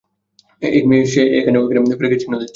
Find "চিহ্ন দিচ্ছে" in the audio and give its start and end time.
2.19-2.49